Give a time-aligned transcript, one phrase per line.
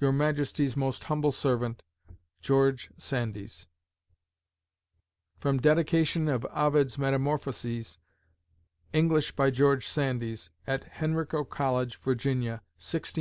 [0.00, 1.82] Your Majesties most humble Servant
[2.42, 3.66] GEORGE SANDYS
[5.38, 7.98] From Dedication of Ovids's Metamorphoses,
[8.92, 13.12] "English by George Sandys" at Henrico College, Virginia, 1621 1625.